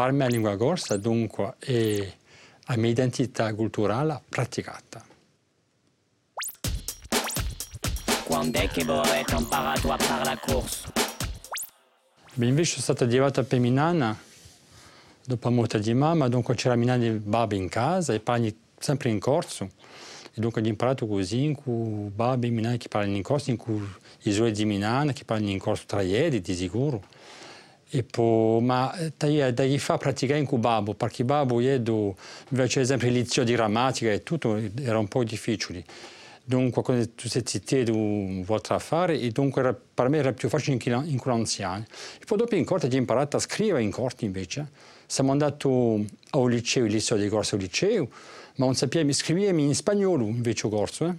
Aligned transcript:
per 0.00 0.12
me 0.12 0.24
la 0.24 0.30
lingua 0.30 0.56
corsa 0.56 0.96
dunque 0.96 1.56
è 1.58 2.12
la 2.64 2.76
mia 2.76 2.88
identità 2.88 3.52
culturale 3.52 4.22
praticata. 4.30 5.04
Quando 8.24 8.58
è 8.58 8.68
che 8.68 8.82
voi 8.84 9.06
avete 9.06 9.34
imparato 9.34 9.92
a 9.92 9.98
fare 9.98 10.24
la 10.24 10.38
corsa? 10.38 10.90
Invece 12.36 12.70
sono 12.70 12.82
stata 12.82 13.04
arrivata 13.04 13.42
per 13.42 13.58
Minana 13.58 14.18
dopo 15.22 15.48
la 15.48 15.54
morte 15.54 15.78
di 15.80 15.92
mamma, 15.92 16.28
dunque 16.28 16.54
c'era 16.54 16.76
Minana 16.76 17.02
di 17.02 17.10
babbo 17.10 17.54
in 17.54 17.68
casa 17.68 18.14
e 18.14 18.20
parli 18.20 18.58
sempre 18.78 19.10
in 19.10 19.18
corso. 19.18 19.68
E 20.32 20.40
dunque 20.40 20.62
ho 20.62 20.66
imparato 20.66 21.06
così, 21.06 21.54
con 21.62 22.10
babbo 22.14 22.46
e 22.46 22.50
Minana 22.50 22.78
che 22.78 22.88
parlano 22.88 23.16
in 23.16 23.22
corso, 23.22 23.54
con 23.56 23.94
i 24.22 24.32
suoi 24.32 24.52
di 24.52 24.64
Minana 24.64 25.12
che 25.12 25.24
parlano 25.24 25.50
in 25.50 25.58
corso 25.58 25.84
tra 25.84 26.00
ieri, 26.00 26.40
di 26.40 26.54
sicuro. 26.54 27.02
E 27.92 28.04
poi, 28.04 28.62
ma 28.62 28.94
da, 29.16 29.50
da 29.50 29.78
fa 29.78 29.98
praticare 29.98 30.38
in 30.38 30.46
babbo, 30.60 30.94
perché 30.94 31.24
babbo 31.24 31.60
io, 31.60 32.14
invece 32.48 32.80
esempio 32.80 33.10
lezioni 33.10 33.48
di 33.48 33.54
grammatica 33.54 34.12
e 34.12 34.22
tutto, 34.22 34.56
era 34.80 34.98
un 34.98 35.08
po' 35.08 35.24
difficile. 35.24 35.84
Dunque, 36.44 36.82
quando 36.82 37.08
tu 37.10 37.28
sei 37.28 37.42
zitto, 37.44 37.92
vuoi 37.92 38.60
fare, 38.78 39.18
e 39.18 39.30
dunque 39.30 39.76
per 39.92 40.08
me 40.08 40.18
era 40.18 40.32
più 40.32 40.48
facile 40.48 40.78
in 40.82 41.18
quello 41.18 41.36
anziano. 41.36 41.84
E 42.20 42.24
poi 42.24 42.38
dopo 42.38 42.54
in 42.54 42.64
corte 42.64 42.86
ho 42.86 42.96
imparato 42.96 43.36
a 43.36 43.40
scrivere 43.40 43.82
in 43.82 43.90
corte 43.90 44.24
invece. 44.24 44.68
Siamo 45.06 45.32
andati 45.32 45.66
al 45.66 46.48
liceo, 46.48 46.84
il 46.84 46.92
di 46.92 47.28
corso 47.28 47.56
al 47.56 47.60
liceo, 47.60 48.08
ma 48.56 48.66
non 48.66 48.74
sapevo 48.74 49.12
scrivere 49.12 49.60
in 49.60 49.74
spagnolo 49.74 50.26
invece 50.26 50.68
corso. 50.68 51.06
Eh? 51.06 51.14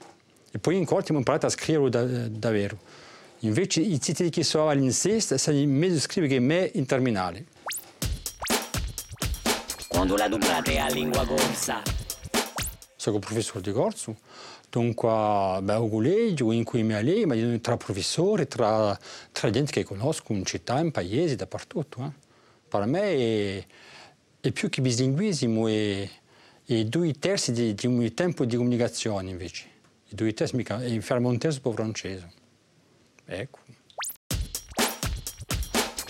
E 0.51 0.59
poi 0.59 0.77
in 0.77 0.85
corte 0.85 1.13
ho 1.13 1.17
imparato 1.17 1.45
a 1.45 1.49
scrivere 1.49 1.89
da, 1.89 2.03
davvero. 2.03 2.77
Invece 3.43 3.81
i 3.81 3.97
titoli 3.97 4.29
che 4.29 4.43
sono 4.43 4.69
all'insist 4.69 5.33
sono 5.33 5.57
meglio 5.65 5.99
scrivere 5.99 6.33
che 6.33 6.39
me 6.39 6.69
in 6.75 6.85
terminale. 6.85 7.45
Quando 9.87 10.15
la 10.15 10.27
dublate 10.27 10.77
a 10.77 10.87
lingua 10.89 11.25
corsa? 11.25 11.81
Sono 12.95 13.17
professore 13.17 13.61
di 13.61 13.71
corso, 13.71 14.17
dunque 14.69 15.09
beh, 15.59 15.73
un 15.73 15.89
collegio 15.89 16.51
in 16.51 16.63
cui 16.63 16.83
mi 16.83 16.93
alleno, 16.93 17.33
ma 17.33 17.59
tra 17.59 17.77
professori, 17.77 18.47
tra, 18.47 18.95
tra 19.31 19.49
gente 19.49 19.71
che 19.71 19.83
conosco 19.83 20.33
in 20.33 20.45
città, 20.45 20.79
in 20.79 20.91
paesi, 20.91 21.35
dappertutto. 21.35 22.03
Eh. 22.03 22.11
Per 22.67 22.85
me 22.85 23.01
è, 23.01 23.65
è 24.39 24.51
più 24.51 24.69
che 24.69 24.81
bilinguismo, 24.81 25.67
è, 25.67 26.07
è 26.63 26.83
due 26.83 27.11
terzi 27.13 27.51
di, 27.53 27.73
di 27.73 27.87
un 27.87 28.13
tempo 28.13 28.45
di 28.45 28.55
comunicazione 28.55 29.31
invece. 29.31 29.65
I 30.09 30.15
due 30.15 30.31
terzi 30.35 30.55
mica, 30.57 30.79
è 30.79 30.99
fermo 30.99 31.29
un 31.29 31.39
terzo 31.39 31.59
per 31.59 31.73
francese. 31.73 32.40
Ecco. 33.33 33.59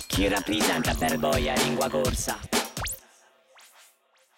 Chi 0.07 0.27
rappresenta 0.27 0.95
per 0.95 1.19
voi 1.19 1.43
la 1.43 1.53
lingua 1.53 1.87
corsa? 1.87 2.39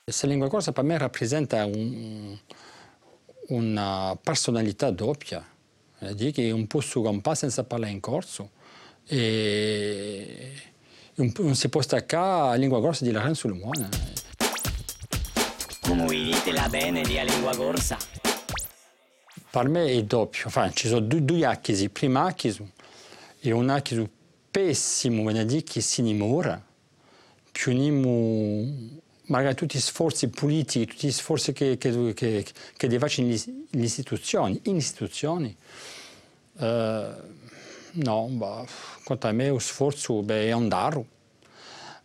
Questa 0.04 0.28
lingua 0.28 0.50
corsa 0.50 0.74
per 0.74 0.84
me 0.84 0.98
rappresenta 0.98 1.64
un, 1.64 2.38
una 3.48 4.20
personalità 4.22 4.92
doppia, 4.92 5.48
è 5.98 6.32
che 6.34 6.52
un 6.52 6.68
po' 6.68 6.82
su 6.82 7.02
po' 7.22 7.36
senza 7.36 7.64
parlare 7.64 7.94
in 7.94 8.02
corso 8.02 8.52
e 9.06 10.52
non 11.16 11.56
si 11.56 11.70
può 11.70 11.82
staccare 11.82 12.50
la 12.50 12.56
lingua 12.56 12.82
corsa 12.82 13.06
di 13.06 13.12
la 13.12 13.22
Lumone. 13.48 13.88
Come 15.82 16.06
dite 16.10 16.52
la 16.52 16.68
bene 16.68 17.02
di 17.04 17.14
la 17.14 17.24
lingua 17.24 17.56
corsa? 17.56 18.13
Per 19.54 19.70
me 19.70 19.86
è 19.86 20.04
doppio, 20.04 20.46
enfin, 20.48 20.72
ci 20.74 20.88
sono 20.88 21.02
due, 21.02 21.24
due 21.24 21.46
acchisi, 21.46 21.88
prima 21.90 22.24
acchiso 22.24 22.72
e 23.40 23.52
un 23.52 23.70
acchiso 23.70 24.10
pessimo, 24.50 25.32
dire 25.32 25.62
che 25.62 25.80
si 25.80 26.02
innamora, 26.02 26.60
più 27.52 27.72
unimo 27.72 28.66
magari 29.26 29.54
tutti 29.54 29.78
gli 29.78 29.80
sforzi 29.80 30.30
politici, 30.30 30.88
tutti 30.88 31.06
gli 31.06 31.12
sforzi 31.12 31.54
che, 31.54 31.78
che, 31.78 32.16
che, 32.16 32.44
che 32.76 32.88
devono 32.88 33.08
fare 33.12 33.28
le 33.28 33.84
istituzioni, 33.84 34.60
in 34.64 34.76
istituzioni, 34.78 35.56
eh, 36.58 37.12
no, 37.92 38.28
bah, 38.32 38.66
quanto 39.04 39.28
a 39.28 39.32
me 39.34 39.50
lo 39.50 39.60
sforzo 39.60 40.24
beh, 40.24 40.48
è 40.48 40.50
andare. 40.50 41.06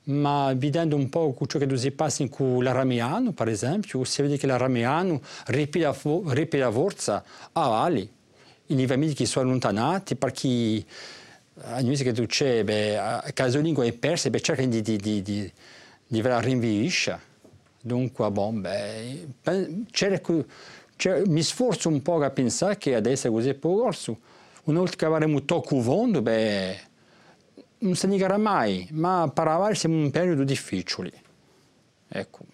Ma 0.08 0.52
vedendo 0.54 0.96
un 0.96 1.08
po' 1.08 1.34
ciò 1.46 1.58
che 1.58 1.76
si 1.76 1.90
passa 1.90 2.26
con 2.28 2.62
l'arameano, 2.62 3.32
per 3.32 3.48
esempio, 3.48 4.04
si 4.04 4.22
vede 4.22 4.36
che 4.36 4.46
l'arameano 4.46 5.20
ripete 5.46 6.58
la 6.58 6.70
forza 6.70 7.24
a 7.52 7.68
vali. 7.68 8.10
I 8.66 8.86
famiglie 8.86 9.14
che 9.14 9.26
sono 9.26 9.46
allontanati 9.46 10.16
perché 10.16 10.84
a 11.62 11.80
noi 11.80 11.96
che 11.96 12.12
c'è, 12.26 12.64
beh, 12.64 13.32
caso 13.34 13.60
lingua 13.60 13.84
è 13.84 13.92
persa, 13.92 14.30
beh, 14.30 14.40
cercano 14.40 14.68
di, 14.68 14.82
di, 14.82 14.96
di, 14.96 15.22
di 15.22 15.52
di 16.08 16.22
rinviisce. 16.24 17.26
Dunque, 17.80 18.30
bon, 18.30 18.60
beh, 18.60 19.28
mi 21.26 21.42
sforzo 21.42 21.88
un 21.88 22.02
po' 22.02 22.20
a 22.20 22.30
pensare 22.30 22.76
che 22.78 22.94
adesso 22.94 23.28
è 23.28 23.30
così 23.30 23.56
corso. 23.58 24.18
Una 24.64 24.80
volta 24.80 24.96
che 24.96 25.04
avremo 25.04 25.44
tocco 25.44 25.80
fondo, 25.80 26.20
beh, 26.20 26.80
non 27.80 27.94
si 27.94 28.06
negherà 28.06 28.36
mai, 28.36 28.88
ma 28.92 29.30
per 29.32 29.48
avere 29.48 29.74
siamo 29.74 29.96
in 29.96 30.02
un 30.04 30.10
periodo 30.10 30.44
difficile. 30.44 31.12
Ecco. 32.08 32.44